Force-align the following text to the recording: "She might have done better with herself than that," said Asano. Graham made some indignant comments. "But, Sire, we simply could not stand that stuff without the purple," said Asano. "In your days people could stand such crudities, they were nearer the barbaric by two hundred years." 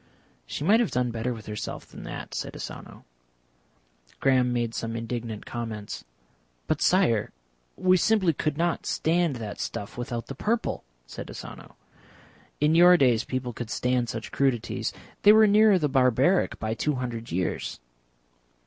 "She 0.47 0.63
might 0.63 0.79
have 0.79 0.89
done 0.89 1.11
better 1.11 1.31
with 1.31 1.45
herself 1.45 1.85
than 1.85 2.01
that," 2.05 2.33
said 2.33 2.55
Asano. 2.55 3.05
Graham 4.19 4.51
made 4.51 4.73
some 4.73 4.95
indignant 4.95 5.45
comments. 5.45 6.05
"But, 6.65 6.81
Sire, 6.81 7.31
we 7.77 7.97
simply 7.97 8.33
could 8.33 8.57
not 8.57 8.87
stand 8.87 9.35
that 9.35 9.59
stuff 9.59 9.99
without 9.99 10.25
the 10.25 10.33
purple," 10.33 10.83
said 11.05 11.29
Asano. 11.29 11.75
"In 12.59 12.73
your 12.73 12.97
days 12.97 13.23
people 13.25 13.53
could 13.53 13.69
stand 13.69 14.09
such 14.09 14.31
crudities, 14.31 14.91
they 15.21 15.33
were 15.33 15.45
nearer 15.45 15.77
the 15.77 15.87
barbaric 15.87 16.57
by 16.57 16.73
two 16.73 16.95
hundred 16.95 17.31
years." 17.31 17.79